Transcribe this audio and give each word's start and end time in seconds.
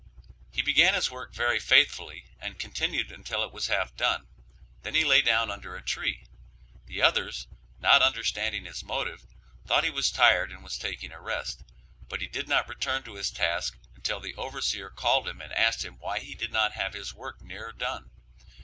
He 0.49 0.63
began 0.63 0.95
his 0.95 1.11
work 1.11 1.31
very 1.31 1.59
faithfully 1.59 2.25
and 2.39 2.57
continued 2.57 3.11
until 3.11 3.43
it 3.43 3.51
was 3.51 3.67
half 3.67 3.95
done, 3.95 4.25
then 4.81 4.95
he 4.95 5.03
lay 5.05 5.21
down 5.21 5.51
under 5.51 5.75
a 5.75 5.83
tree; 5.83 6.25
the 6.87 7.03
others, 7.03 7.45
not 7.79 8.01
understanding 8.01 8.65
his 8.65 8.83
motive, 8.83 9.23
thought 9.67 9.83
he 9.83 9.91
was 9.91 10.09
tired 10.09 10.51
and 10.51 10.63
was 10.63 10.79
taking 10.79 11.11
a 11.11 11.21
rest, 11.21 11.61
but 12.09 12.19
he 12.19 12.25
did 12.27 12.47
not 12.49 12.67
return 12.67 13.03
to 13.03 13.13
his 13.13 13.29
task 13.29 13.77
until 13.93 14.19
the 14.19 14.33
overseer 14.37 14.89
called 14.89 15.27
him 15.27 15.39
and 15.39 15.53
asked 15.53 15.85
him 15.85 15.99
why 15.99 16.17
he 16.17 16.33
did 16.33 16.51
not 16.51 16.71
have 16.71 16.93
his 16.93 17.13
work 17.13 17.39
nearer 17.43 17.71
done. 17.71 18.09